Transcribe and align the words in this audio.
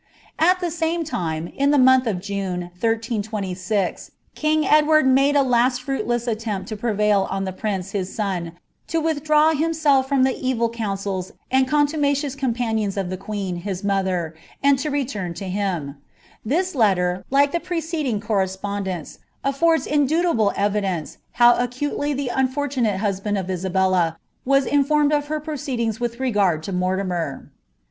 "'At 0.49 0.61
the 0.61 0.71
same 0.71 1.03
time, 1.03 1.45
in 1.49 1.69
the 1.69 1.77
month 1.77 2.07
of 2.07 2.19
June, 2.19 2.61
1336, 2.79 4.09
king 4.33 4.65
Edward 4.65 5.05
aaia 5.05 5.79
«fruitless 5.79 6.25
attempt 6.25 6.67
to 6.69 6.75
prevail 6.75 7.27
on 7.29 7.43
the 7.43 7.51
prince, 7.53 7.91
his 7.91 8.09
aon, 8.19 8.53
to 8.87 8.99
wiihdnw 8.99 9.27
hi* 9.27 9.53
^1 9.53 9.53
'Ryn 9.59 9.69
ItABBLLA 9.69 9.69
OF 9.69 9.75
FRAHCB. 9.77 9.93
149 9.93 9.99
bIT 10.01 10.09
froiii 10.09 10.23
the 10.41 10.47
evil 10.47 10.69
counsels 10.71 11.31
and 11.51 11.67
contumacious 11.67 12.33
companions 12.35 12.97
of 12.97 13.11
the 13.11 13.17
queen, 13.17 13.61
lis 13.63 13.83
mother, 13.83 14.33
and 14.63 14.79
to 14.79 14.89
return 14.89 15.35
to 15.35 15.45
him. 15.47 15.97
This 16.43 16.73
letter, 16.73 17.23
like 17.29 17.51
the 17.51 17.59
preceding 17.59 18.19
cor 18.19 18.43
Bspondence, 18.45 19.19
affords 19.43 19.85
indubitable 19.85 20.51
evidence 20.55 21.19
how 21.33 21.55
accurately 21.59 22.15
the 22.15 22.31
nnfor 22.33 22.75
mate 22.81 22.97
husliand 22.99 23.37
of 23.39 23.51
Isabella 23.51 24.17
was 24.45 24.65
informed 24.65 25.13
of 25.13 25.27
her 25.27 25.39
proceedings 25.39 25.99
with 25.99 26.19
regard» 26.19 26.67
Mortimer. 26.73 27.51